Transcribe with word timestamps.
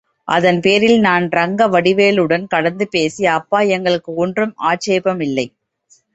அதன் 0.27 0.59
பேரில் 0.61 0.99
நான் 0.99 1.29
ரங்கவடிவேலுவுடன் 1.29 2.47
கலந்து 2.47 2.87
பேசி, 2.87 3.25
அப்பா, 3.25 3.61
எங்களுக்கு 3.69 4.13
ஒன்றும் 4.15 4.55
ஆட்சேபமில்லை. 4.63 5.47